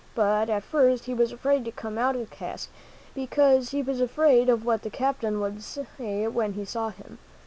[0.15, 2.71] But at first he was afraid to come out of the cask,
[3.13, 7.19] because he was afraid of what the captain would say when he saw him.